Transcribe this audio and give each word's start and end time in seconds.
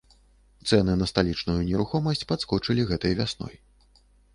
Цэны 0.69 0.95
на 1.01 1.09
сталічную 1.11 1.59
нерухомасць 1.69 2.27
падскочылі 2.35 2.91
гэтай 2.93 3.13
вясной. 3.23 3.55